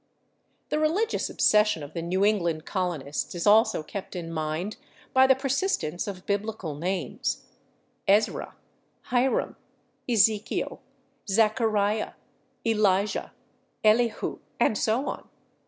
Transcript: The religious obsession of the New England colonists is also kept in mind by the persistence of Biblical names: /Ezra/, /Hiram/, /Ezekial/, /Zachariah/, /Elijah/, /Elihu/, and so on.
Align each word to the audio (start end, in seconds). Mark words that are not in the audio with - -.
The 0.69 0.79
religious 0.79 1.29
obsession 1.29 1.83
of 1.83 1.93
the 1.93 2.01
New 2.01 2.25
England 2.25 2.65
colonists 2.65 3.35
is 3.35 3.45
also 3.45 3.83
kept 3.83 4.15
in 4.15 4.33
mind 4.33 4.77
by 5.13 5.27
the 5.27 5.35
persistence 5.35 6.07
of 6.07 6.25
Biblical 6.25 6.73
names: 6.73 7.45
/Ezra/, 8.07 8.53
/Hiram/, 9.09 9.57
/Ezekial/, 10.09 10.79
/Zachariah/, 11.27 12.15
/Elijah/, 12.65 13.29
/Elihu/, 13.85 14.39
and 14.59 14.75
so 14.75 15.07
on. 15.07 15.29